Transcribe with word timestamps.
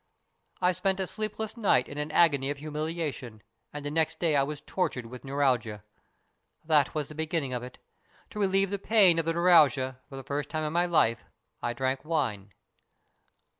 "I 0.61 0.71
spent 0.71 0.99
a 0.99 1.05
sleepless 1.05 1.55
night 1.55 1.87
in 1.87 1.99
an 1.99 2.11
agony 2.11 2.49
of 2.49 2.57
humiliation, 2.57 3.43
and 3.71 3.93
next 3.93 4.17
day 4.17 4.35
I 4.35 4.41
was 4.41 4.59
tortured 4.59 5.05
with 5.05 5.23
neuralgia. 5.23 5.83
That 6.65 6.95
was 6.95 7.07
the 7.07 7.13
beginning 7.13 7.53
of 7.53 7.61
it. 7.61 7.77
To 8.31 8.39
relieve 8.39 8.71
the 8.71 8.79
pain 8.79 9.19
of 9.19 9.25
the 9.25 9.33
neuralgia, 9.33 9.99
for 10.09 10.15
the 10.15 10.23
first 10.23 10.49
time 10.49 10.63
in 10.63 10.73
my 10.73 10.87
life 10.87 11.23
I 11.61 11.73
drank 11.73 12.03
wine." 12.03 12.49